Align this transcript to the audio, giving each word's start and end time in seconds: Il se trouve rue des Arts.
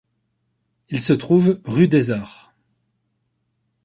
Il 0.89 0.99
se 0.99 1.13
trouve 1.13 1.61
rue 1.63 1.87
des 1.87 2.09
Arts. 2.09 2.55